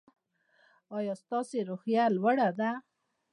[0.97, 2.71] ایا ستاسو روحیه لوړه ده؟